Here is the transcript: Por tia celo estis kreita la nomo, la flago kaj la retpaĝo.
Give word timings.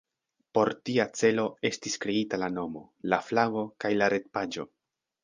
Por 0.57 0.69
tia 0.89 1.03
celo 1.19 1.43
estis 1.69 1.97
kreita 2.05 2.39
la 2.45 2.49
nomo, 2.55 2.81
la 3.15 3.21
flago 3.29 3.65
kaj 3.87 3.93
la 3.99 4.09
retpaĝo. 4.15 4.67